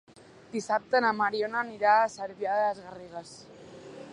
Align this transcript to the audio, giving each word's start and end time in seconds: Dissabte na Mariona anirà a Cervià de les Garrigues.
Dissabte 0.53 1.01
na 1.05 1.11
Mariona 1.17 1.59
anirà 1.61 1.91
a 1.97 2.09
Cervià 2.15 2.57
de 2.61 2.65
les 2.67 2.81
Garrigues. 2.87 3.35